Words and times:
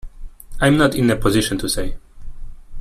I'm 0.59 0.77
not 0.77 0.95
in 0.95 1.11
a 1.11 1.15
position 1.15 1.59
to 1.59 1.69
say. 1.69 1.99